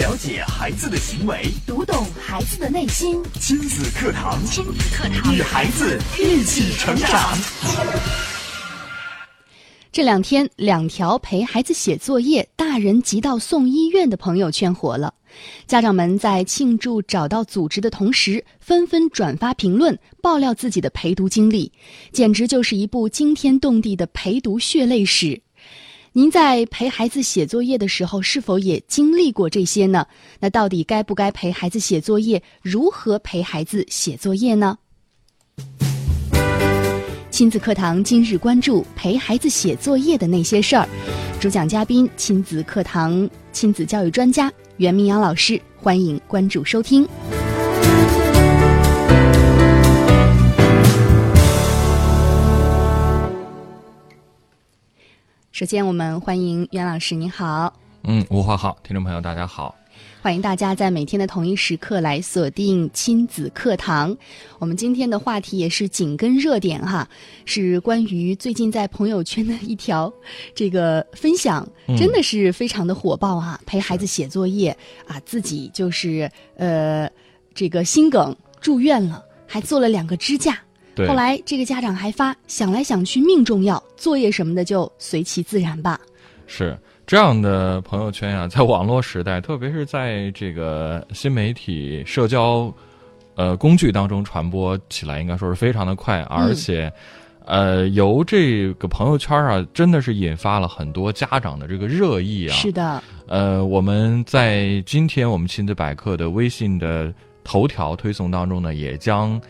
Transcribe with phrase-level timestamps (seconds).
[0.00, 3.22] 了解孩子的行为，读懂孩子的内心。
[3.38, 7.36] 亲子课堂，亲子课堂，与孩子一起成长。
[9.92, 15.12] 这两天，两条陪孩子写作业、大人急到送医院的朋友圈火了。
[15.66, 21.70] 家长们在庆祝找到组织的同时，纷纷转发评论，爆料自己的陪读经历，
[22.10, 25.42] 简直就是一部惊天动地的陪读血泪史。
[26.12, 30.04] 您在陪孩子写作业的时候，是否也经历过这些呢？
[30.40, 32.42] 那到底该不该陪孩子写作业？
[32.62, 34.76] 如何陪孩子写作业呢？
[37.30, 40.88] 亲子课堂今日关注陪孩子写作业的那些事儿，
[41.38, 47.08] 主讲嘉宾亲子课堂亲子教育专家袁明阳老师，欢迎关注收听。
[55.60, 57.70] 首先，我们欢迎袁老师，您好。
[58.04, 59.76] 嗯，吴华好，听众朋友大家好。
[60.22, 64.16] 欢迎大家在每天的同一时刻来锁定亲子课堂。
[64.58, 67.06] 我们今天的话题也是紧跟热点哈，
[67.44, 70.10] 是关于最近在朋友圈的一条
[70.54, 73.60] 这个分享，真的是非常的火爆哈。
[73.66, 74.74] 陪孩子写作业
[75.06, 77.06] 啊，自己就是呃
[77.52, 80.58] 这个心梗住院了，还做了两个支架。
[80.94, 81.08] 对。
[81.08, 86.00] 后来这个家长还发，想来想去命重要，作业什么的就随其自然吧。
[86.46, 86.78] 是。
[87.06, 92.72] 这样的朋友圈呀，在网络时代，特别是在这个新媒体社交，
[93.34, 96.92] 呃，工具当中传播起来，应该说是非常的快，而且，
[97.46, 102.54] 呃，由这个朋友圈啊，真的是引发了很多家长的这个热议啊。
[102.54, 103.02] 是的。
[103.26, 109.40] 呃，我们在今天我们亲子百科的微信的头条推送当中呢，也将。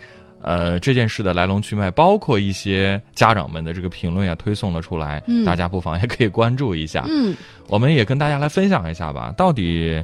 [0.42, 7.04] 呃，这件事的来龙去脉，包括一些家长们的这个评论呀，推送了出来，大家不妨也可以关注一下。
[7.08, 7.36] 嗯，
[7.68, 10.02] 我们也跟大家来分享一下吧，到底，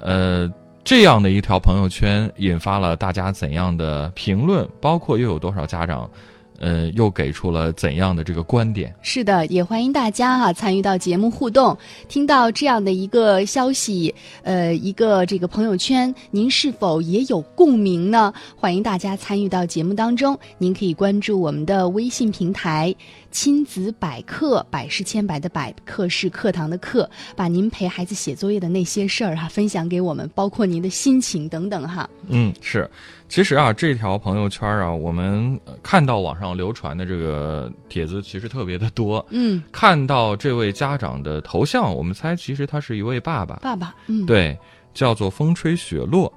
[0.00, 6.10] 呃，这样的一条朋友圈引发了大家怎样的评论，包括又有多少家长。
[6.58, 8.94] 呃，又给出了怎样的这个观点？
[9.02, 11.76] 是的，也欢迎大家哈参与到节目互动。
[12.08, 18.32] 听到这样的一个消息，呃，一个这个朋友圈，您是否也有共鸣呢？
[18.56, 20.38] 欢迎大家参与到节目当中。
[20.58, 22.94] 您可以关注我们的微信平台
[23.30, 32.08] “亲子百课”，百是千百的百，课是课堂的课，把您陪孩子写作业的那些事儿哈分享给我们，包括您的心情等等哈。
[32.28, 32.88] 嗯，是。
[33.28, 39.24] 其实啊，这条朋友圈啊，我们看到网上流传的这个帖子其实特别的多。
[39.30, 43.56] 嗯，看到这位家长的头像，我们猜其实他是一位爸爸。
[43.56, 44.56] 爸爸，嗯，对，
[44.94, 46.32] 叫做风吹雪落。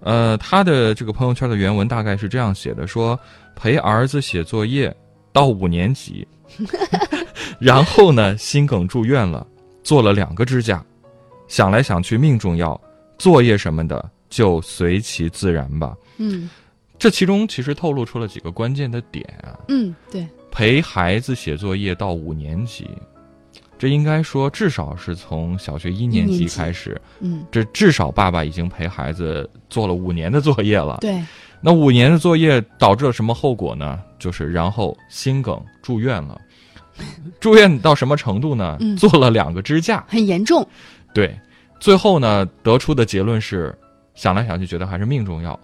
[0.00, 3.18] 呃，他的这个朋友圈的原文大概是这样写的：说
[3.54, 4.94] 陪儿子写作业
[5.36, 6.26] 到五年级，
[7.60, 9.46] 然后呢心梗住院了，
[9.82, 10.82] 做了两个支架，
[11.46, 12.80] 想来想去命重要，
[13.18, 15.94] 作业什么的就随其自然吧。
[16.16, 16.48] 嗯，
[16.98, 19.60] 这其中其实透露出了几个关键的点啊。
[19.68, 22.88] 嗯，对，陪孩子写作业到五年级，
[23.78, 26.98] 这应该说至少是从小学一年级开始。
[27.20, 30.96] 嗯，这至少爸爸已经陪孩子做了五年的作业了。
[31.02, 31.22] 对，
[31.60, 33.98] 那五年的作业导致了什么后果呢？
[34.18, 36.40] 就是然后心梗住院了，
[37.40, 38.78] 住院到什么程度呢？
[38.96, 40.66] 做了两个支架，很严重。
[41.12, 41.38] 对，
[41.80, 43.76] 最后呢得出的结论是，
[44.14, 45.58] 想来想去觉得还是命重要。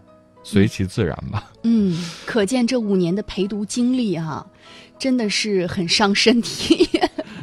[0.45, 1.53] 随其自然吧。
[1.63, 4.45] 嗯，可见这五年的陪读经历哈，
[4.99, 6.89] 真的是很伤身体。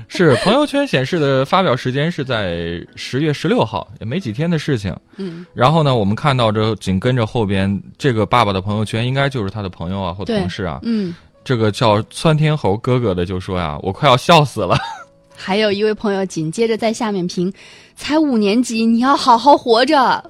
[0.09, 4.93] 是朋友圈显示的发表时间是在十月十六号，也没几天的事情。
[5.15, 10.79] 嗯，然后呢，我们看到这紧跟着后边这个爸爸的朋友圈，应该就是他的朋友啊或同事啊。
[10.83, 14.77] 嗯，这个叫窜天猴哥哥的就说呀：“我快要笑死了。
[15.33, 17.53] ”还有一位朋友紧接着在下面评
[17.95, 20.21] ：“才五年级，你要好好活着。”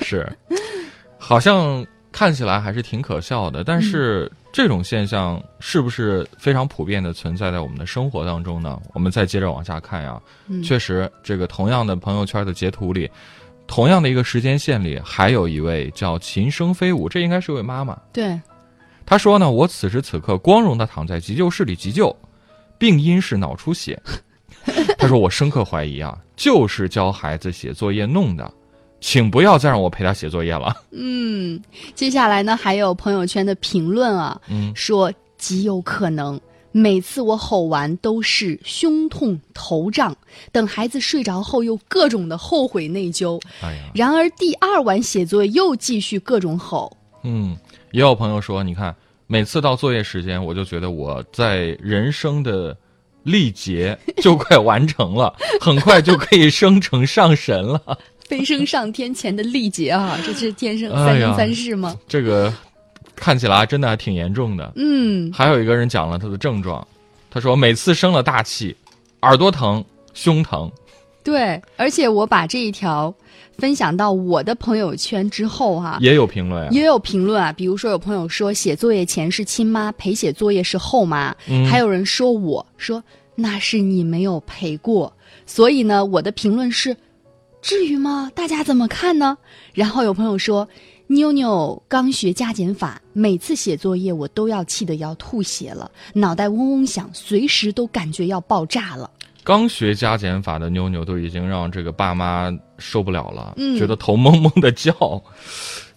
[0.00, 0.26] 是，
[1.18, 1.84] 好像。
[2.16, 8.80] 看起来还是挺可笑的，但是这种现象是不是非常普遍的存在在我们的生活当中呢？
[8.92, 10.22] 我们再接着往下看呀，
[10.62, 13.10] 确实，这个同样的朋友圈的截图里，
[13.66, 18.00] 同样的一个时间线里，还有一位叫琴声飞舞，这应该是位妈妈。
[18.12, 18.40] 对，
[19.04, 22.16] 她说呢，我此时此刻光荣的躺在急救室里急救，
[22.78, 24.00] 病因是脑出血。
[24.96, 28.48] 她说我深刻怀疑啊，就是教孩子写作业弄的。
[29.06, 30.74] 请不要再让我陪他写作业了。
[30.90, 31.60] 嗯，
[31.94, 36.40] 接下来呢，还有朋友圈的评论啊，嗯，说极有可能，
[36.72, 40.16] 每次我吼完都是胸痛头胀，
[40.50, 43.38] 等孩子睡着后又各种的后悔内疚。
[43.60, 46.96] 哎呀，然而第二晚写作业又继续各种吼。
[47.24, 47.54] 嗯，
[47.92, 48.96] 也有朋友说，你看
[49.26, 52.74] 每次到作业时间，我就觉得我在人生的。
[53.24, 57.98] 历劫就快完成了，很快就可以升成上神了。
[58.28, 61.96] 飞升上天前的历劫啊， 这是天生三生三世吗？
[62.08, 62.52] 这个
[63.14, 64.72] 看起来真的还挺严重的。
[64.76, 66.86] 嗯，还有一个人讲了他的症状，
[67.30, 68.74] 他说每次生了大气，
[69.22, 69.84] 耳朵疼、
[70.14, 70.70] 胸疼，
[71.22, 73.14] 对，而且我把这一条
[73.58, 83.02] 分享到我的朋友圈之后哈、也有评论呀、也有评论啊，比如说有朋友说写作业前是亲妈，陪写作业是后妈，嗯还有人说我说
[83.36, 85.12] 那是你没有陪过，
[85.46, 86.96] 所以呢，我的评论是，
[87.64, 88.30] 至于吗？
[88.34, 89.38] 大家怎么看呢？
[89.72, 90.68] 然后有朋友说。
[91.06, 99.10] 妞妞刚学加减法，每次写作业我都要气得要吐血了，脑袋嗡嗡响，随时都感觉要爆炸了。
[99.42, 105.22] 刚学加减法的妞妞都已经让这个爸妈受不了了，嗯觉得头蒙蒙的叫。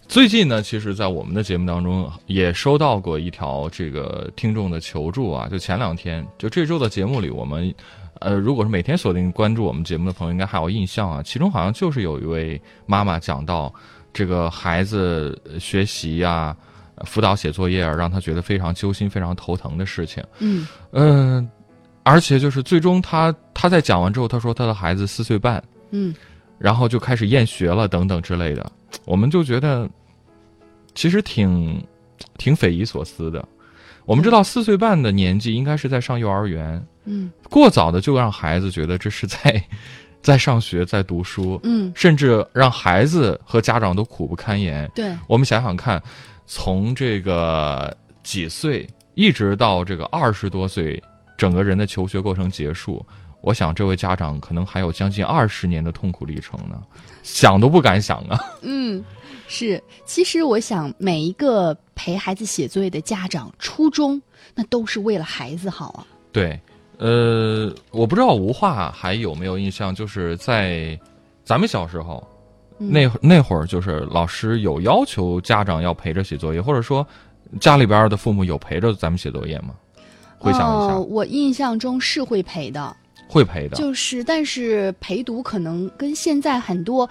[0.06, 7.74] 最近呢，其实，在我们的节目当中也收到过一条这个听众的求助啊，就前两天，就这周的节目里，我们，
[8.20, 11.22] 呃，如果是每天锁定关注我们节目的朋友，应该还有印象啊。
[11.22, 13.72] 其中好像就是有一位妈妈讲到，
[14.12, 16.56] 这个孩子呃学习呀、
[16.96, 20.22] 呃辅导写作业啊，让他觉得非常揪心、非常头疼的事情。
[20.40, 21.50] 嗯嗯，
[22.02, 26.14] 而且就是最终他他在讲完之后，他说他的孩子四岁半，嗯
[26.58, 28.72] 然后就开始厌学了等等之类的，
[29.04, 29.88] 我们就觉得
[30.92, 31.80] 其实挺
[32.36, 33.46] 挺匪夷所思的。
[34.04, 39.64] 我们知道四岁半的年纪应该是在上幼儿园，嗯过早的就让孩子觉得这是在
[40.22, 44.90] 在上学在读书，嗯，甚至让孩子和家长都苦不堪言。
[44.94, 46.02] 对，我们想想看，
[46.46, 51.02] 从这个几岁一直到这个二十多岁，
[51.36, 53.04] 整个人的求学过程结束，
[53.40, 56.76] 我想这位家长可能还有将近二十年的痛苦历程呢，
[57.22, 58.38] 想都不敢想啊。
[58.62, 59.02] 嗯，
[59.46, 59.82] 是。
[60.04, 64.20] 其实我想，每一个陪孩子写作业的家长，初衷
[64.54, 66.06] 那都是为了孩子好啊。
[66.32, 66.60] 对，
[66.98, 70.98] 呃，我不知道吴化还有没有印象，就是在
[71.44, 72.22] 咱们小时候。
[72.80, 77.04] 嗯那那会儿就是老师有要求家长要陪着写作业，或者说
[77.58, 79.70] 家里边的父母有陪着咱们写作业吗？
[80.38, 82.96] 回想一下，呃我印象中是会陪的，
[83.28, 83.76] 会陪的。
[83.76, 87.08] 就是但是陪读可能跟现在很多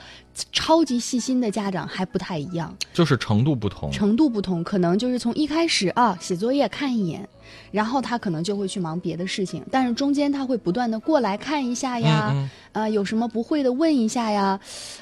[0.51, 3.91] 超级细心的家长还不太一样，就是程度不同。
[3.91, 7.27] 程度不同，可能就是从一开始啊写作业看一眼，
[7.71, 12.49] 然后他可能就会去忙别的事情，但是中间他会不断的过来看一下呀，嗯。
[12.73, 14.59] 呃，有什么不会的问一下呀，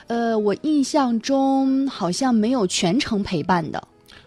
[0.07, 3.85] 呃，我印象中好像没有全程陪伴的，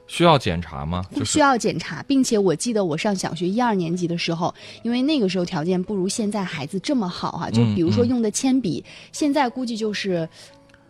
[0.09, 1.05] 需要检查吗？
[1.11, 4.53] 就是不需要检查，并且我记得我上小学一二年级的时候，
[4.83, 10.29] 因为那个时候条件不如现在孩子这么好哈、就比如说用的铅笔，现在估计就是。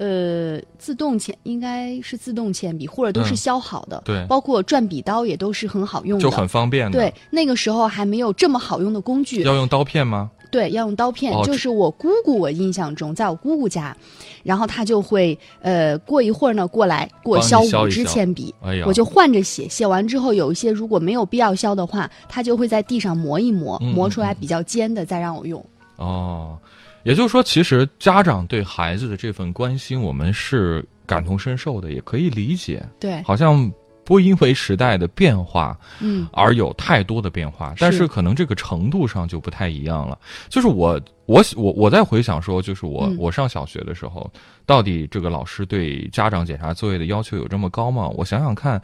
[0.01, 6.97] 呃，自动铅应该是自动铅笔，或者都是嗯削好的，对包括转笔刀也都是很好用的，就很方便的。
[6.97, 10.31] 对，，那个时候还没有这么好用的工具，要用刀片吗？
[10.51, 11.33] 对，要用刀片。
[11.33, 13.97] 哦就是我姑姑，我印象中，在我姑姑家，
[14.43, 19.69] 然后她就会呃，过一会儿呢过来给我削五支铅笔，哎，我就换着写。
[19.69, 25.65] 写完之后，有一些如果没有必要削的话，她就会在地上磨一磨，嗯磨出来比较尖的，再让我用。
[25.97, 26.57] 哦，
[27.03, 32.83] 也就是说，其实家长对孩子的这份关心，我们是感同身受的，也可以理解。
[33.01, 33.71] 对，好像
[34.09, 40.19] 不因为时代的变化嗯而有太多的变化，但是可能这个程度上就不太一样了。
[40.49, 44.31] 就是我我我我在回想说，就是我、嗯我上小学的时候，
[44.65, 48.09] 到底这个老师对家长检查作业的要求有这么高吗？
[48.17, 48.81] 我想想看，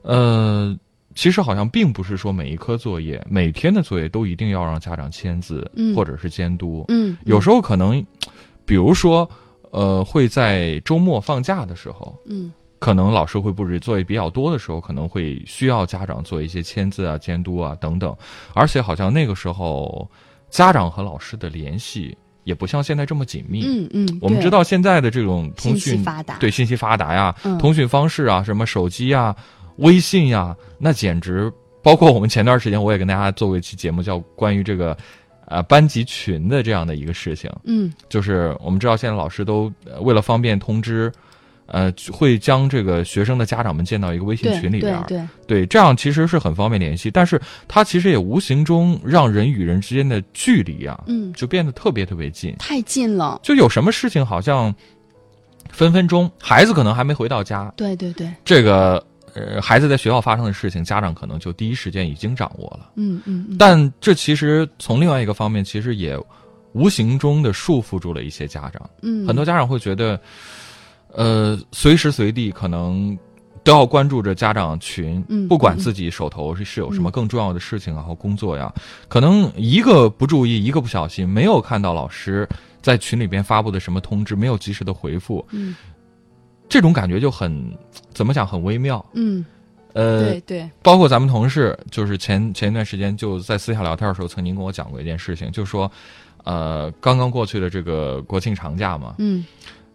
[0.00, 0.74] 呃。
[1.16, 6.84] 其实好像并不是说每一科作业、每天的作业都一定要让家长签字，嗯或者是监督。
[6.88, 8.04] 嗯，有时候可能，
[8.66, 9.30] 比如说，
[9.70, 12.52] 呃，会在周末放假的时候，嗯
[12.84, 18.14] 可能老师会布置作业比较多的时候，可能会需要家长做一些签字啊、监督啊等等。
[18.52, 20.06] 而且好像那个时候，
[20.50, 23.64] 家长和老师的联系也不像现在这么紧密。
[23.66, 29.34] 嗯嗯，我们知道现在的这种通信息讯发达，对信息发达呀，嗯通讯方式啊，什么手机呀、
[29.76, 31.50] 微信呀，那简直
[31.82, 34.94] 包括我们前段时间我也跟大家做过一期节目，叫关于这个
[35.46, 37.50] 呃班级群的这样的一个事情。
[37.64, 41.10] 嗯就是我们知道现在老师都呃为了方便通知，
[41.66, 45.18] 呃，会将这个学生的家长们建到一个微信群里边儿，对。
[45.18, 52.54] 对，对这样其实是很方便联系，但是它其实也无形中让人与人之间的距离啊，嗯，就变得特别特别近。
[52.58, 54.74] 太近了，就有什么事情好像
[55.70, 59.04] 分分钟，孩子可能还没回到家，对对对，这个
[59.34, 62.90] 呃孩子在学校发生的事情，家长可能就第一时间已经掌握了。
[62.96, 66.18] 嗯嗯嗯，但这其实从另外一个方面，其实也
[66.72, 68.90] 无形中的束缚住了一些家长。
[69.02, 69.26] 嗯。
[69.26, 70.20] 很多家长会觉得，
[71.14, 73.18] 呃，随时随地可能
[73.62, 78.72] 都要关注着家长群，嗯不管嗯自己手头是是有什么更重要的事情啊和工作呀，
[79.08, 82.48] 可能一个不注意，一个不小心，没有看到老师
[82.82, 85.74] 在群里边发布的什么通知没有及时的回复，嗯。
[86.66, 87.72] 这种感觉就很
[88.14, 89.04] 怎么讲很微妙。
[89.12, 89.44] 嗯，
[89.92, 95.88] 呃，对对，包括咱们同事，就是前前一段时间就在私下聊天的时候，曾经跟我讲过一件事情，就说，
[96.42, 99.44] 呃，刚刚过去的这个国庆长假嘛，嗯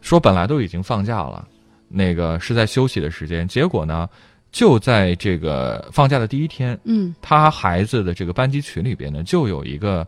[0.02, 1.48] 说本来都已经放假了，
[1.88, 4.08] 那个是在休息的时间，结果呢，
[4.52, 7.14] 就在这个放假的第一天，嗯。
[7.22, 10.08] 他孩子的这个班级群里边呢，就有一个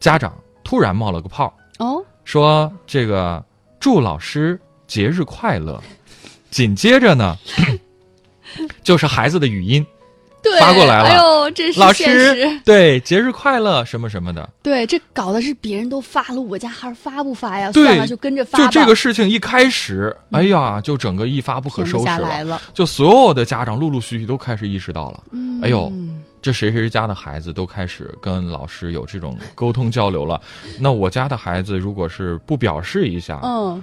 [0.00, 3.44] 家长突然冒了个泡，哦，说这个
[3.78, 5.82] 祝老师节日快乐，
[6.50, 7.36] 紧接着呢，
[8.82, 9.84] 就是孩子的语音。
[10.42, 12.60] 对，发过来了哎呦，这是老师。
[12.64, 17.72] 对节日快乐什么什么的，对，这搞的是别人都发了，我家孩儿发不发呀？
[17.72, 18.64] 对算了，就跟着发吧。
[18.64, 22.60] 就这个事情一开始，哎呀，就整个一发不可收拾了。
[22.72, 25.92] 就所有的家长陆陆续续都开始意识到了，嗯哎呦，
[26.40, 30.40] 这谁谁家的孩子都开始跟老师有这种沟通交流了。
[30.78, 33.82] 那我家的孩子如果是不表示一下，嗯，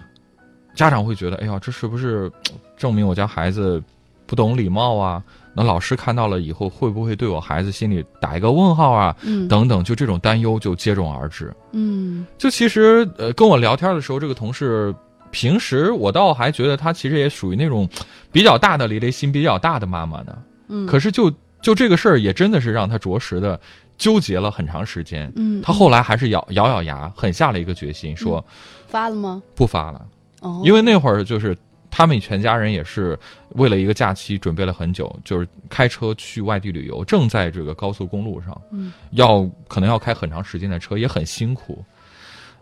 [0.76, 2.32] 家长会觉得，哎呀，这是不是
[2.78, 3.84] 证明我家孩子
[4.26, 5.22] 不懂礼貌啊？
[5.56, 9.16] 那老师看到了以后，会不会对我孩子心里打一个问号啊？
[9.24, 11.54] 嗯等等，就这种担忧就接踵而至。
[11.72, 14.94] 嗯就其实，呃，跟我聊天的时候，这个同事
[15.32, 17.88] 平时我倒还觉得她其实也属于那种
[18.32, 20.38] 比较大的离离心比较大的妈妈呢。
[20.68, 21.32] 嗯，可是就
[21.62, 23.60] 就这个事儿，也真的是让她着实的
[23.98, 25.32] 纠结了很长时间。
[25.36, 28.44] 嗯，她后来还是咬咬咬牙，狠下了一个决心，说
[28.88, 29.42] 发了吗？
[29.56, 30.06] 不发了。
[30.42, 31.56] 哦，因为那会儿就是
[31.96, 33.16] 他们全家人也是
[33.50, 41.86] 为了一个假期准备了很久，就是开车去外地旅游，正在这个高速公路上，嗯，要可能要开很长时间的车，也很辛苦。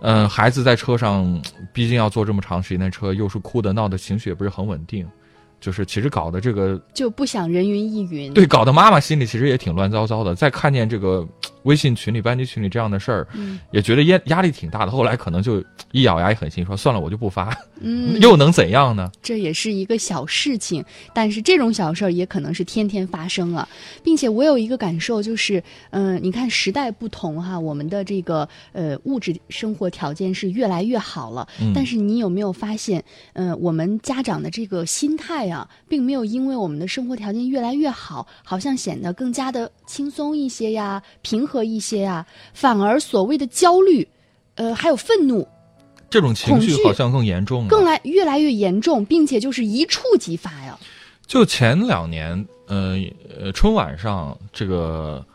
[0.01, 5.07] 嗯、孩子在车上，毕竟要坐这么长时间的车，又是哭的闹的，情绪也不是很稳定，
[5.61, 8.33] 就是其实搞的这个就不想人云亦云。
[8.33, 10.35] 对，搞得妈妈心里其实也挺乱糟糟的。
[10.35, 11.25] 再看见这个
[11.63, 14.91] 微信群里、班级群里这样的事儿，嗯也觉得压压力挺大的。
[14.91, 23.67] 后来可能就一咬牙一狠心说：“算了，我就不发，嗯， 又能怎样呢？”这也是一个小事情，但是这种小事儿也可能是天天发生啊，
[24.03, 33.03] 并且我有一个感受就是，嗯、你看时代不同哈，我们的这个呃物质生活条件是越来越好了，嗯但是你有没有发现，
[33.33, 35.50] 嗯、我们家长的这个心态啊，
[35.87, 44.07] 并没有因为我们的生活条件越来越好，好像显得更加的轻松一些呀，平和一些呀，反而所谓的焦虑，
[44.55, 45.47] 呃，还有愤怒，
[46.09, 47.69] 这种情绪好像更严重了。
[47.69, 50.77] 更来越来越严重，并且就是一触即发呀。
[51.25, 52.97] 就前两年，呃
[53.39, 55.25] 呃，春晚上这个，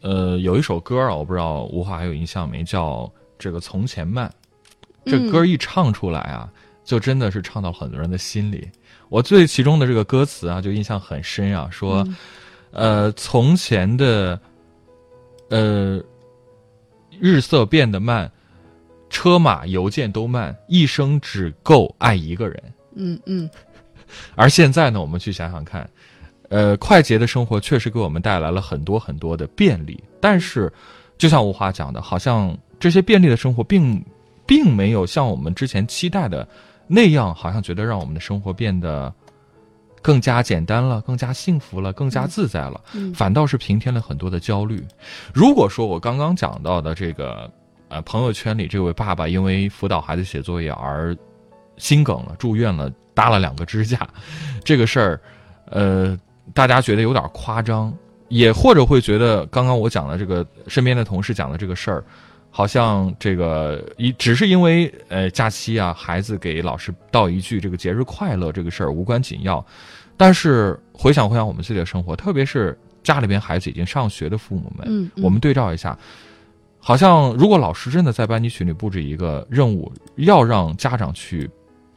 [0.00, 3.08] 呃，有一首歌啊，我不知道吴华还有印象没，叫
[3.38, 4.28] 这个《从前慢》。
[5.08, 6.50] 这嗯歌一唱出来啊，
[6.84, 8.68] 就真的是唱到很多人的心里。
[9.08, 12.16] 我对其中的这个歌词啊，就印象很深啊，说，嗯
[12.72, 14.38] 呃，从前的，
[15.48, 16.02] 呃，
[17.18, 18.30] 日色变得慢，
[19.08, 22.62] 车马邮件都慢，一生只够爱一个人。
[22.96, 23.48] 嗯嗯
[24.34, 25.88] 而现在呢，我们去想想看，
[26.48, 30.72] 呃，快捷的生活确实给我们带来了很多很多的便利，但是，
[31.16, 34.04] 就像吴华讲的，好像这些便利的生活并
[34.44, 36.46] 并没有像我们之前期待的
[36.86, 39.12] 那样，好像觉得让我们的生活变得
[40.02, 44.84] 更加简单了，更加幸福了，更加自在了，嗯反倒是平添了很多的焦虑。
[45.32, 47.50] 如果说我刚刚讲到的这个，
[47.88, 51.16] 呃，朋友圈里这位爸爸因为辅导孩子写作业而
[51.76, 54.08] 心梗了，住院了，搭了两个支架，
[54.64, 55.20] 这个事儿，
[55.70, 56.18] 呃，
[56.54, 57.92] 大家觉得有点夸张，
[58.28, 62.04] 也或者会觉得刚刚我讲的这个身边的同事讲的这个事儿，
[62.56, 69.62] 好像这个一只是因为呃假期啊，孩子给老师道一句这个节日快乐这个事儿无关紧要，
[70.16, 75.98] 但是回想回想我们自己的生活，特别是家里边孩子已经上学的父母们，嗯，嗯我们对照一下，
[76.78, 81.50] 好像如果老师真的在班级群里布置一个任务，要让家长去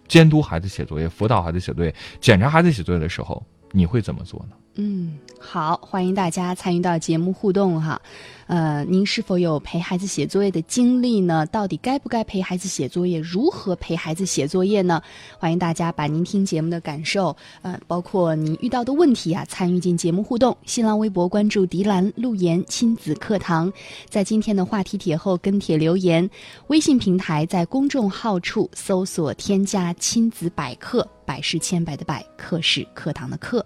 [0.10, 4.58] 监督孩子写作业、辅导孩子写作业、检查孩子写作业的时候，你会怎么做呢？
[4.81, 8.01] 嗯，好，欢迎大家参与到节目互动哈。
[8.48, 11.45] 呃，您是否有陪孩子写作业的经历呢？
[11.48, 13.19] 到底该不该陪孩子写作业？
[13.19, 15.01] 如何陪孩子写作业呢？
[15.38, 20.55] 欢迎大家把您听节目的感受，呃，包括您遇到的问题啊，参与进节目互动。
[20.65, 23.69] 新浪微博关注“迪兰路言亲子课堂”，
[24.07, 26.27] 在今天的话题帖后跟帖留言。
[26.67, 33.65] 微信平台在公众号处搜索添加“亲子百科”，百是千百的百，课是课堂的课。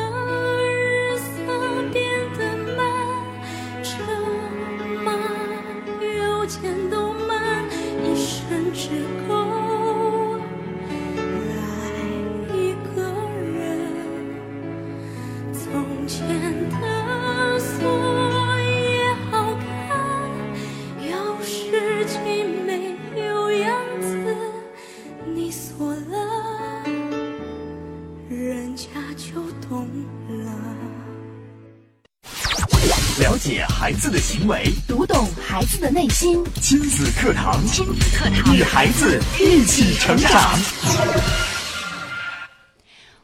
[34.41, 36.43] 行为，读懂孩子的内心。
[36.59, 40.57] 亲子课堂，亲子课堂与孩子一起成长。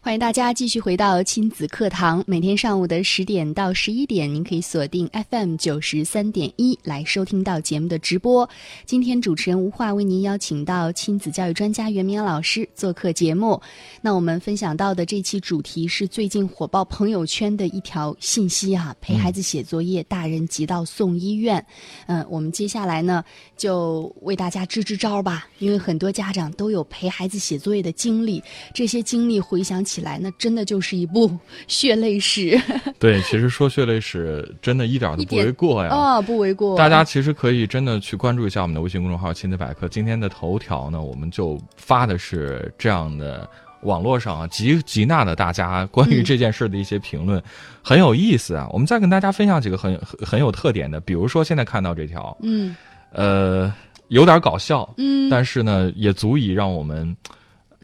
[0.08, 8.50] 欢迎大家继续回到亲子课堂，每天上午的十点到十一点，您可以锁定 FM 九十三点一来收听到节目的直播。
[8.86, 13.62] 今天主持人吴化为您邀请到亲子教育专家袁明阳老师做客节目。
[14.00, 21.66] 那我们分享到的这期主题是最近火爆朋友圈的一条信息啊，陪孩子写作业，大人急到送医院。
[22.06, 23.22] 嗯、我们接下来呢
[23.58, 28.42] 就为大家支支招吧，因为很多家长都有陪孩子写作业的经历，
[28.74, 31.32] 这些经历回想起来，那真的就是一部
[31.68, 32.60] 血泪史。
[33.00, 35.90] 对，其实说血泪史真的一点都不为过呀。
[35.92, 36.78] 哦，不为过。
[36.78, 39.88] 大家其实可以真的去关注一下我们的微信公众号“亲子百科”。
[39.90, 43.50] 今天的头条呢，我们就发的是这样的
[43.84, 47.42] 网络上啊集集纳的大家关于这件事的一些评论，
[47.84, 48.68] 很有意思啊。
[48.72, 52.76] 我们再跟大家分享几个很很很有特点的，比如说现在看到这条，嗯
[53.14, 53.72] 呃，
[54.10, 57.16] 有点搞笑，嗯但是呢，也足以让我们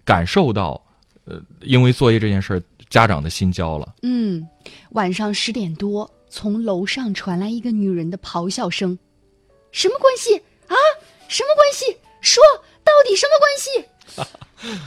[0.03, 0.81] 感受到，
[1.25, 3.95] 呃，因为作业这件事儿，家长的心焦了。
[4.01, 4.45] 嗯，
[4.91, 8.97] 晚上十点多，从楼上传来一个女人的咆哮声
[9.71, 10.35] ：“什么关系
[10.67, 10.75] 啊？
[11.27, 11.97] 什么关系？
[12.21, 12.43] 说
[12.83, 13.85] 到底什么关系？”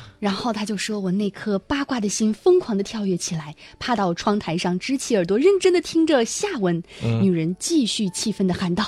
[0.20, 6.82] 然后他就说：“我那颗八卦的心疯狂的跳跃起来，趴到窗台上，支起耳朵，认真的听着下文。
[7.02, 8.84] 嗯女人继续气愤的喊道：“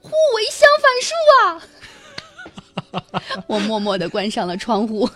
[0.00, 1.62] 互为相反数啊！”
[3.46, 5.08] 我默默的关上了窗户。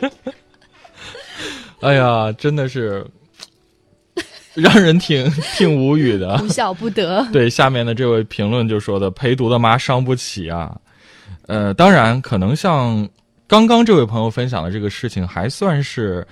[1.80, 3.06] 哎呀，真的是
[4.54, 6.36] 让人挺 挺无语的。
[6.38, 7.26] 哭笑不得。
[7.32, 10.78] 对，下面的这位评论就说的：“陪读的妈伤不起啊。”
[11.46, 13.08] 呃，当然，可能像
[13.48, 16.26] 刚刚这位朋友分享的这个事情，还算是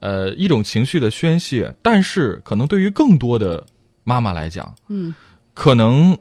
[0.00, 3.64] 呃一种情绪的宣泄，但是可能对于更多的
[4.04, 5.14] 妈妈来讲，嗯，
[5.54, 6.16] 可能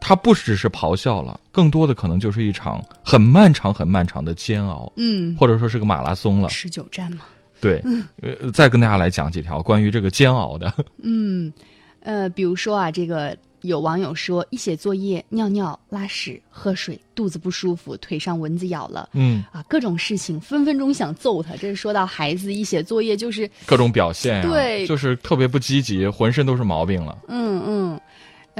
[0.00, 6.48] 她不只是咆哮了，更多的可能就是一场很漫长、很漫长的煎熬，嗯，或者说是个马拉松了。
[6.48, 7.24] 持久战嘛。
[7.60, 7.82] 对，
[8.22, 10.72] 呃，再跟大家来讲几条关于这个煎熬的。
[11.02, 11.52] 嗯，
[12.00, 19.10] 呃，比如说啊，这个有网友说，一写作业，尿尿、拉屎、喝水，肚子不舒服，腿上蚊子咬了。
[19.12, 21.54] 嗯，啊，各种事情，分分钟想揍他。
[21.56, 27.18] 这是说到孩子一写作业就是，各种表现呀、对就是特别不积极，浑身都是毛病了。
[27.28, 27.99] 嗯嗯，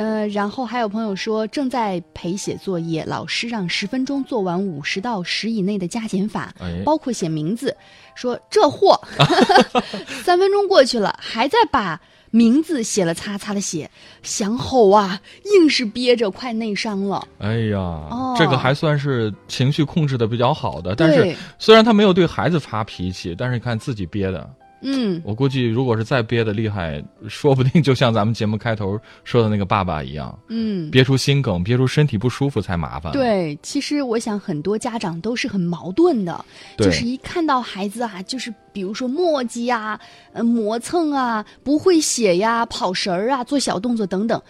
[0.01, 7.77] 呃，然后还有朋友说正在陪写作业，老师让十分钟做完五十到十以内的加减法，哎，包括写名字，
[8.15, 8.99] 说这货
[10.25, 13.91] 三分钟过去了，还在把名字写了擦擦的写，
[14.23, 15.21] 想吼啊，
[15.53, 17.23] 硬是憋着，快内伤了。
[17.37, 18.09] 哎呀，
[18.39, 24.49] 这个还算是情绪控制的比较好的，但是虽然他没有对孩子发脾气，但是你看自己憋的，
[24.83, 36.45] 嗯，我估计如果是再憋的厉害，说不定就像咱们节目开头说的那个爸爸一样，嗯，憋出心梗，憋出身体不舒服才麻烦。，对，其实我想很多家长都是很矛盾的，
[36.79, 40.01] 就是一看到孩子啊，就是比如说磨叽啊、
[40.33, 44.41] 呃磨蹭啊、不会写呀、跑神儿啊、做小动作等等，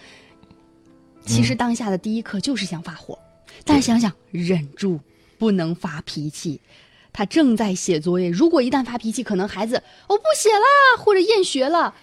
[1.25, 3.19] 其实当下的第一刻就是想发火，
[3.65, 4.97] 但是想想忍住，
[5.37, 6.59] 不能发脾气。
[7.13, 11.93] 他正在写作业，如果一旦发脾气，可能孩子我不写啦，或者厌学了，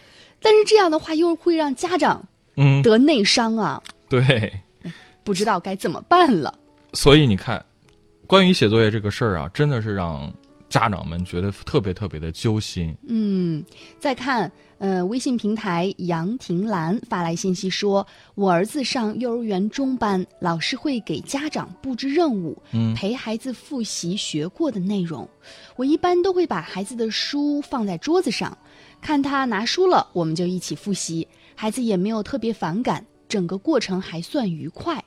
[0.41, 4.53] 但是这样的话又会让家长嗯，得内伤啊，对，
[5.25, 6.53] 不知道该怎么办了。
[6.93, 7.65] 所以你看，
[8.27, 10.33] 关于写作业这个事儿啊，真的是让
[10.69, 12.95] 家长们觉得特别特别的揪心。
[13.07, 13.65] 嗯，
[13.99, 25.27] 再看，呃，微信平台杨婷兰发来信息说，我儿子上幼儿园中班，老师会给家长布置任务，嗯陪孩子复习学过的内容。
[25.77, 28.57] 我一般都会把孩子的书放在桌子上，
[29.01, 35.03] 看他拿书了，我们就一起复习，孩子也没有特别反感，整个过程还算愉快。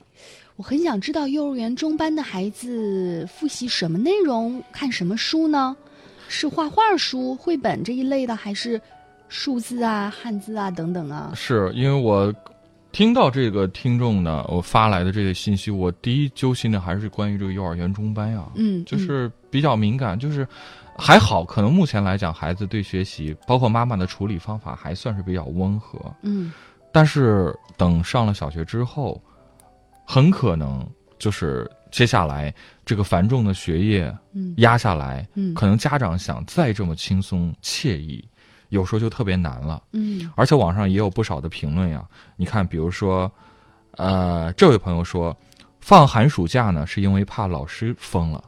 [0.56, 5.76] 我很想知道幼儿园中班的孩子复习什么内容，看什么书呢？
[6.28, 8.80] 是画画书、绘本这一类的，还是
[9.28, 11.32] 数字啊、汉字啊等等啊？
[11.34, 12.32] 是因为我
[12.90, 20.46] 听到这个听众呢，我发来的这个信息，我第一揪心的还是关于这个幼儿园中班呀，嗯，就是比较敏感，就是
[20.98, 26.52] 还好，可能目前来讲，孩子对学习，包括妈妈的处理方法还算是比较温和，嗯
[26.92, 29.18] 但是等上了小学之后，
[30.12, 30.86] 很可能
[31.18, 34.52] 就是接下来这个繁重的学业嗯。
[34.58, 35.54] 压下来，嗯。
[35.54, 38.22] 可能家长想再这么轻松惬意，
[38.68, 39.82] 有时候就特别难了。
[39.92, 40.30] 嗯。
[40.36, 42.04] 而且网上也有不少的评论呀，
[42.36, 43.32] 你看，比如说，
[43.92, 45.34] 呃，这位朋友说，
[45.80, 48.44] 放寒暑假呢是因为怕老师疯了，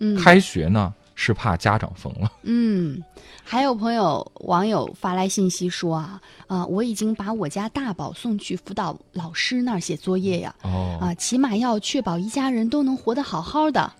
[0.00, 2.30] 嗯，开学呢是怕家长疯了。
[2.44, 3.02] 嗯，
[3.42, 10.54] 还有朋友网友发来信息说啊啊、我已经把我家大宝送去辅导老师那儿写作业呀。
[10.62, 13.90] 哦啊，起码要确保一家人都能活得好好的。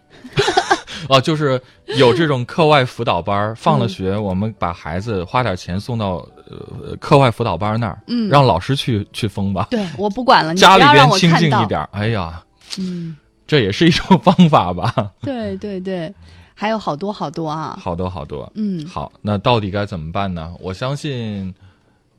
[1.08, 1.60] 哦，就是
[1.98, 11.34] 有这种课外辅导班儿，放嗯了学，我们把孩子花点钱送到呃课外辅导班那儿，嗯让老师去去疯吧，对，我不管了， 家里边清。
[11.36, 11.86] 静一点。
[11.92, 12.42] 哎呀，
[12.78, 16.12] 嗯，这也是一种方法吧，对 对对，
[16.58, 17.78] 还有好多好多啊。
[17.78, 18.50] 好多好多。
[18.54, 20.54] 嗯好，那到底该怎么办呢？
[20.58, 21.54] 我相信，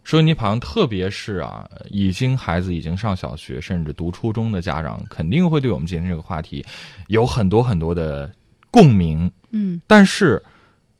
[0.03, 6.63] 收音机旁，特别是啊，已经孩子已经上小学甚至读初中的家长，肯定会对我们今天这个话题
[7.07, 8.31] 有很多很多的
[8.69, 9.29] 共鸣。
[9.49, 10.41] 嗯但是，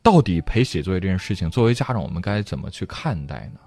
[0.02, 3.60] 到底陪写作业这件事情，作为家长，我们该怎么去看待呢？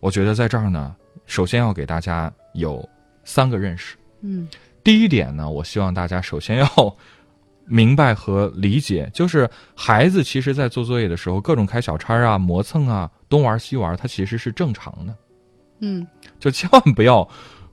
[0.00, 2.88] 我觉得在这儿呢，首先要给大家有
[3.24, 3.96] 三个认识。
[4.22, 4.48] 嗯
[4.82, 6.96] 第一点呢，我希望大家首先要
[7.66, 15.14] 明白和理解，就是孩子其实在做作业的时候，各种开小差啊、磨蹭啊、东玩西玩，他其实是正常的。
[15.80, 16.06] 嗯。
[16.38, 17.28] 就千万不要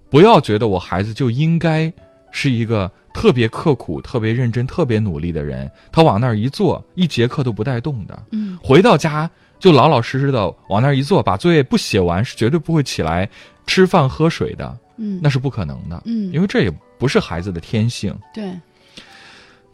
[0.10, 1.92] 不要觉得我孩子就应该
[2.32, 8.58] 是一个特别刻苦、特别认真、特别努力的人，他往那儿一坐，一节课都不带动的，嗯。
[8.64, 9.30] 回到家
[9.60, 13.30] 就老老实实的往那儿一坐，把作业不写完，是绝对不会起来
[13.68, 18.14] 吃饭喝水的，嗯，那是不可能的，嗯，因为这也不是孩子的天性。
[18.34, 18.52] 对，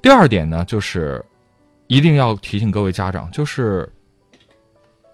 [0.01, 1.23] 第二点呢，就是
[1.88, 3.91] 一定要提醒各位家长，就是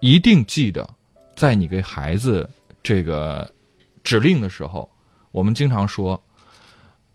[0.00, 0.88] 一定记得，
[1.34, 2.48] 在你给孩子
[2.82, 3.50] 这个
[4.04, 4.88] 指令的时候，
[5.32, 6.22] 我们经常说，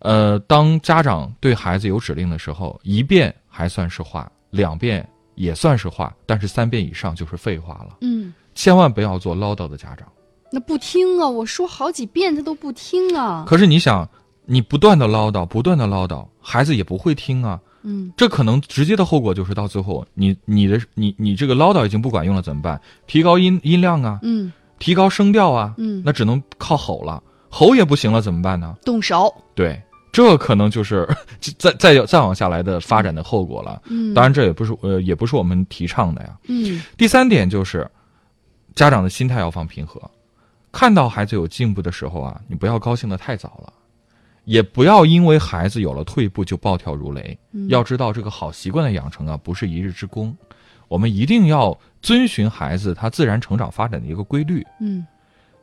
[0.00, 7.96] 呃，当家长对孩子有指令的时候，一遍还算是话，两遍也算是话，但是三遍以上就是废话了。
[8.02, 10.06] 嗯，千万不要做唠叨的家长。
[10.50, 13.46] 那不听啊，我说好几遍他都不听啊。
[13.48, 14.06] 可是你想，
[14.44, 17.58] 你不断的唠叨，不断的唠叨，孩子也不会听啊。
[17.84, 22.80] 嗯这可能直接的后果就是到最后，你你的你你这个唠叨已经不管用了，怎么办？
[23.06, 28.76] 提高音音量啊，嗯提高声调啊，嗯，那只能靠吼了，吼也不行了，怎么办呢？
[28.84, 29.34] 动手。
[29.54, 31.08] 对，这可能就是
[31.58, 33.82] 再再再往下来的发展的后果了。
[33.86, 36.38] 嗯，当然，这也不是呃也不是我们提倡的呀。
[36.46, 37.88] 嗯第三点就是，
[38.76, 40.00] 家长的心态要放平和，
[40.70, 43.72] 看到孩子有进步的时候啊，你不要高兴的太早了，
[44.44, 47.38] 也不要因为孩子有了退步就暴跳如雷。
[47.52, 50.36] 嗯要知道，这个好习惯的养成啊，不是一日之功，
[50.88, 54.64] 我们一定要遵循孩子他自然成长发展的一个规律。
[54.80, 55.06] 嗯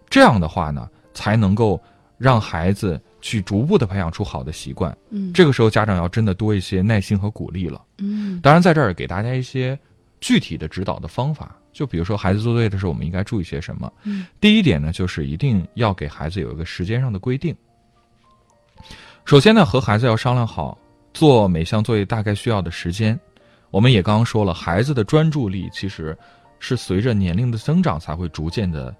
[0.09, 1.79] 这样的话呢，才能够
[2.17, 4.97] 让孩子去逐步的培养出好的习惯。
[5.09, 7.81] 嗯，这个时候，家长要真的多一些耐心和鼓励了。
[7.99, 9.77] 嗯当然，在这儿给大家一些
[10.19, 13.91] 具体的指导的方法，就比如说孩子做作业的时候，我们应该注意些什么。
[14.03, 17.55] 嗯第一点呢，就是一定要给孩子有一个时间上的规定。
[19.29, 20.75] 首先呢，和孩子要商量好
[21.13, 23.17] 做每项作业大概需要的时间。
[23.69, 26.17] 我们也刚刚说了，孩子的专注力其实
[26.57, 28.91] 是随着年龄的增长才会逐渐的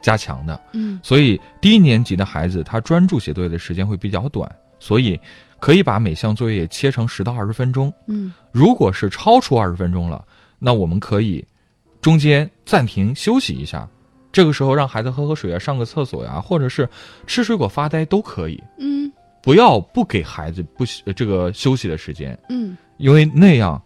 [0.00, 0.58] 加强的。
[0.72, 5.20] 嗯所以低年级的孩子他专注写作业的时间会比较短，所以
[5.60, 7.92] 可以把每项作业切成十到二十分钟。
[8.06, 10.24] 嗯如果是超出二十分钟了，
[10.58, 11.46] 那我们可以
[12.00, 13.86] 中间暂停休息一下，
[14.32, 16.88] 这个时候让孩子喝喝水啊，上个厕所呀、或者是
[17.26, 18.58] 吃水果发呆都可以。
[18.78, 22.76] 嗯不要不给孩子不呃这个休息的时间，嗯。
[22.96, 23.80] 因为那样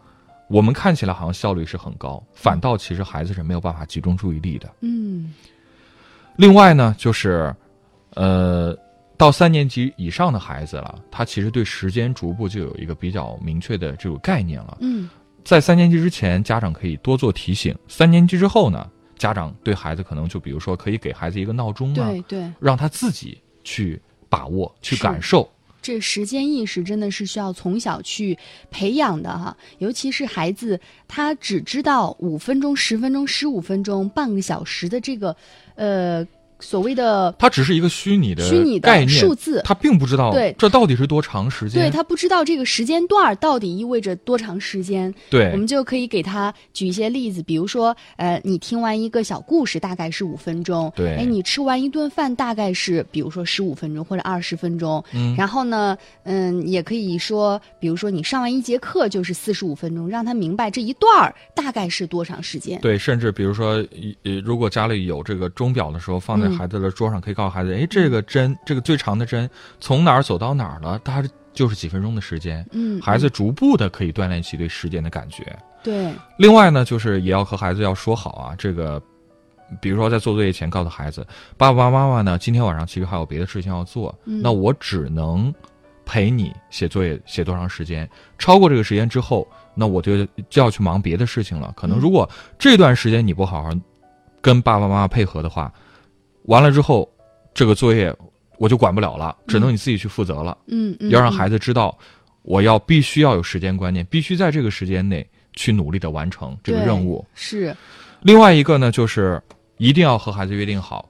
[0.49, 4.71] 我们看起来好像效率是很高，反倒其实孩子是没有办法集中注意力的。
[4.81, 5.33] 嗯。
[6.37, 7.55] 另外呢，就是，
[8.15, 8.75] 呃，
[9.19, 14.79] 到三年级以上的孩子了，他其实对时间逐步就有一个比较明确的这种概念了。
[14.81, 15.11] 嗯。
[15.45, 24.01] 在三年级之前，家长可以多做提醒；三年级之后呢，家长对孩子可能就比如说可以给孩子一个闹钟啊，对对，让他自己去
[24.33, 25.47] 把握、去感受。
[25.83, 28.39] 这时间意识真的是需要从小去
[28.71, 35.37] 培养的哈，尤其是孩子，他只知道五分钟、十分钟、十五分钟、半个小时的这个，
[35.75, 36.27] 呃，
[36.63, 39.61] 所谓的，它只是一一个虚拟的虚拟的概念数字。
[39.65, 40.55] 他并不知道对。
[40.57, 41.83] 这到底是多长时间。
[41.83, 45.51] 对他不知道这个时间段到底意味着多长时间，对。
[45.51, 51.17] 我们就可以给他举一些例子，比如说，呃，你听完一个小故事大概是五分钟，对。
[51.17, 55.35] 哎，你吃完一顿饭大概是，比如说十五分钟或者二十分钟，嗯。
[55.37, 62.81] 然后呢，嗯，也可以说，比如说你上完一节课就是四十五分钟，让他明白这一段儿大概是多长时间。
[62.81, 69.49] 对，甚至比如说，一呃，如果家里有这个钟表的时候，放在嗯孩子的桌上，可以告诉孩子，哎，这个针，这个最长的针
[69.81, 71.01] 从哪儿走到哪儿了？
[71.05, 75.45] 它就是几分钟的时间，嗯，孩子逐步的可以锻炼起对时间的感觉。
[75.83, 79.03] 对，另外呢，就是也要和孩子要说好啊，这个，
[79.81, 85.53] 比如说在做作业前告诉孩子，爸爸妈妈呢今天晚上其实还有别的事情要做，嗯那我只能
[86.05, 91.73] 陪你写作业写多长时间，超过这个时间之后，那我就就要去忙别的事情了。
[91.77, 93.71] 可能嗯如果这段时间你不好好
[94.41, 95.73] 跟爸爸妈妈配合的话，
[96.45, 97.09] 完了之后，
[97.55, 98.15] 这个作业
[98.59, 100.57] 我就管不了了，只能你自己去负责了。
[100.67, 101.97] 嗯嗯，要让嗯孩子知道，
[102.43, 107.25] 我要必须要有时间观念，必须在这个时间内去努力的完成这个任务。
[107.35, 107.77] 是，
[108.21, 109.41] 另外一个呢，就是
[109.79, 111.09] 一定要和孩子约定好，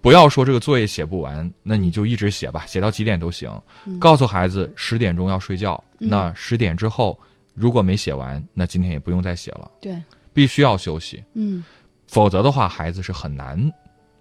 [0.00, 3.50] 不要说这个作业写不完，那你就一直写吧，写到几点都行。
[3.86, 3.98] 嗯。
[3.98, 6.08] 告诉孩子十点钟要睡觉，嗯。
[6.08, 7.18] 那十点之后
[7.54, 10.00] 如果没写完，那今天也不用再写了，对，
[10.32, 11.64] 必须要休息，嗯。
[12.06, 13.72] 否则的话，孩子是很难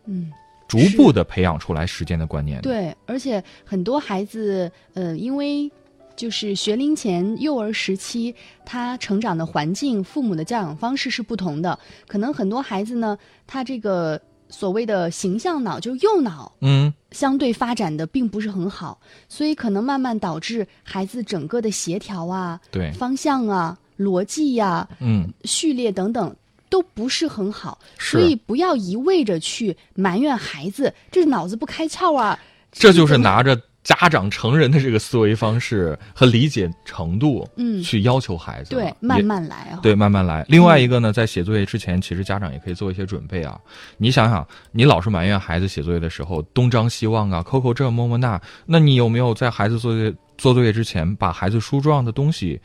[0.06, 0.32] 嗯。
[0.68, 2.62] 逐步的培养出来时间的观念。
[2.62, 5.70] 对，而且很多孩子，呃，因为
[6.16, 8.34] 就是学龄前幼儿时期，
[8.66, 16.50] 他成长的环境、父母的教养方式是不同的，可能很多孩子呢，他这个所谓的形象脑，就是右脑。
[16.62, 26.34] 嗯，相对发展的并不是很好，所以可能慢慢导致孩子整个的协调啊、对，方向啊、逻辑呀、嗯，序列等等
[26.72, 32.40] 都不是很好，所以不要一味着去埋怨孩子，这是脑子不开窍啊。
[32.72, 38.82] 这就是拿着家长成人的这个思维方式和理解程度，嗯去要求孩子了。
[38.82, 39.80] 对慢慢来啊。
[39.84, 40.46] 对，慢慢来。
[40.48, 43.60] 另外一个呢，在写作业之前，其实家长也可以做一些准备啊。
[43.98, 52.58] 你想想，你老是埋怨孩子写作业的时候东张西望啊，抠抠这摸摸那，那你有没有在孩子做作业做作业之前，把孩子书桌上的东西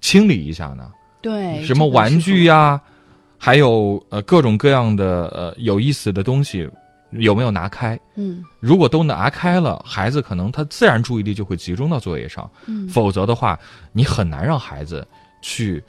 [0.00, 0.90] 清理一下呢？
[1.20, 2.80] 对，什么玩具呀、
[3.44, 6.70] 还有呃各种各样的呃有意思的东西，
[7.10, 7.98] 有没有拿开？
[8.14, 13.58] 嗯如果都拿开了，孩子可能他自然注意力就会集中到作业上，嗯否则的话，
[13.90, 15.04] 你很难让孩子
[15.42, 15.82] 去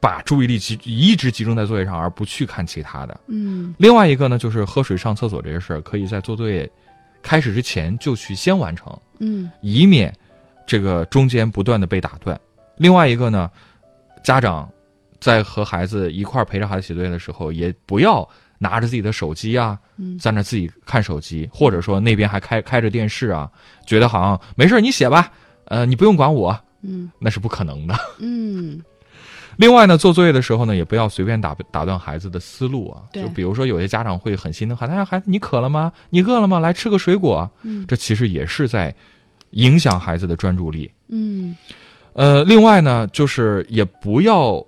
[0.00, 3.20] 把注意力集一直集中在作业上，而不去看其他的。
[3.28, 6.68] 嗯另外一个呢，就是喝水、上厕所这些事儿，可以在做作业
[7.22, 10.12] 开始之前就去先完成，嗯以免
[10.66, 12.36] 这个中间不断的被打断。
[12.78, 13.48] 另外一个呢，
[14.24, 14.68] 家长
[15.24, 23.50] 在和孩子一块儿陪着孩子写作业的时候，也不要拿着自己的手机啊，嗯在那自己看手机，或者说那边还开开着电视啊，
[23.86, 25.32] 觉得好像没事你写吧，
[25.64, 27.94] 呃，你不用管我，嗯那是不可能的。
[28.18, 28.82] 嗯
[29.56, 33.04] 另外呢，做作业的时候呢，也不要随便打打断孩子的思路啊。
[33.10, 35.90] 就比如说，有些家长会很心疼孩子，哎，孩子你渴了吗？
[36.10, 36.58] 你饿了吗？
[36.58, 37.50] 来吃个水果。
[37.62, 38.94] 嗯这其实也是在
[39.52, 40.90] 影响孩子的专注力。
[41.08, 41.56] 嗯
[42.14, 44.64] 呃，另外呢，就是也不要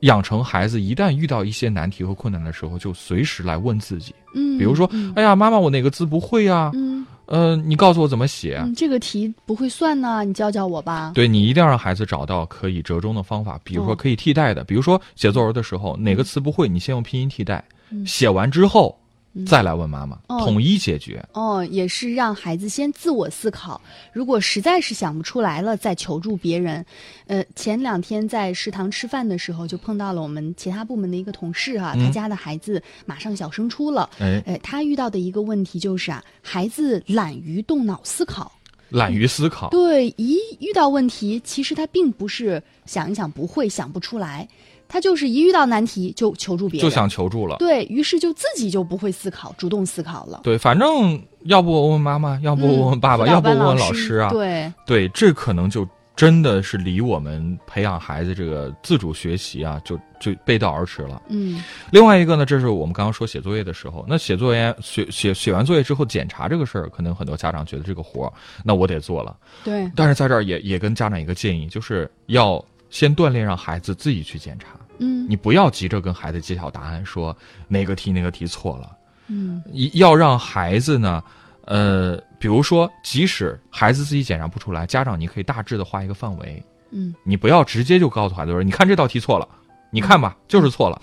[0.00, 4.14] 养成孩子一旦遇到一些难题和困难的时候，就随时来问自己。
[4.34, 6.70] 嗯，比如说，嗯哎呀，妈妈，我哪个字不会呀？
[6.74, 8.58] 嗯呃，你告诉我怎么写。
[8.64, 11.12] 嗯，这个题不会算呢，你教教我吧。
[11.14, 19.07] 对你一定要让孩子找到可以折中的方法，比如说哦可以替代的，比如说写作文的时候哪个词不会，你先用拼音替代，嗯写完之后嗯
[19.46, 21.24] 再来问妈妈，哦统一解决。
[21.32, 23.80] 哦，也是让孩子先自我思考，
[24.12, 26.84] 如果实在是想不出来了，再求助别人。
[27.26, 34.08] 呃，前两天在食堂吃饭的时候，就碰到了我们其他部门的一个同事啊，嗯他家的孩子马上小升初了。
[34.18, 38.52] 哎，呃，他遇到的一个问题就是啊，孩子懒于动脑思考。
[38.90, 44.48] 懒于思考，对，一遇到问题，其实他并不是想一想不会、想不出来，
[44.88, 47.56] 他就是一遇到难题就求助别人，就想求助了。
[47.58, 50.40] 对于是就自己就不会思考，主动思考了。
[50.42, 54.30] 对，反正要不我问问妈妈，要不我问问爸爸，要不我问问老老师啊。
[54.30, 61.22] 对，对，这可能就真的是离我们培养孩子这个自主学习啊，就就背道而驰了。
[61.28, 68.32] 嗯另外一个呢，这是我们刚刚说写作业的时候，那写作业写写写完作业之后检查这个事儿，可能很多家长觉得这个活儿，
[68.64, 69.36] 那我得做了。
[69.62, 75.26] 对，但是在这儿也也跟家长一个建议，就是要先锻炼让孩子自己去检查，嗯。
[75.28, 77.36] 你不要急着跟孩子揭晓答案，说
[77.68, 78.90] 哪个题哪个题错了，
[79.28, 79.62] 嗯。
[79.94, 81.22] 要让孩子呢，
[81.66, 87.14] 呃，比如说，即使孩子自己检查不出来，家长你可以大致的画一个范围，嗯。
[87.24, 89.46] 你不要直接就告诉孩子说，你看这道题错了，
[89.90, 91.00] 你看吧，就是错了。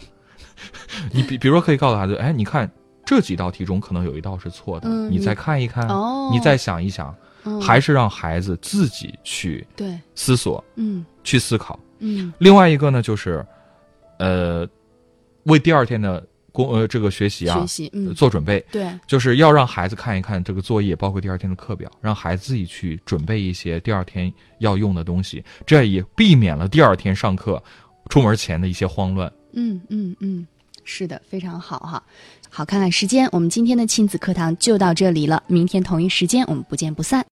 [1.12, 2.70] 你比比如说可以告诉孩子，哎，你看
[3.06, 7.14] 这几道题中可能有一道是错的，嗯你再看一看，哦，你再想一想，
[7.46, 11.80] 嗯还是让孩子自己去对，思索、嗯去思考。
[12.00, 13.46] 嗯另外一个呢，就是，
[14.20, 14.68] 呃，
[15.44, 18.64] 为第二天的工呃这个学习啊学习，嗯做准备。
[18.72, 27.62] 对，就是要让孩子看一看这个作业，包括第二天的课表，让孩子自己去准备一些第二天要用的东西，这也避免了第二天上课
[28.10, 29.32] 出门前的一些慌乱。
[29.54, 30.48] 嗯嗯嗯，
[30.84, 32.04] 是的，非常好哈。
[32.50, 37.24] 好，看看时间，我们今天的亲子课堂就到这里了，明天同一时间我们不见不散。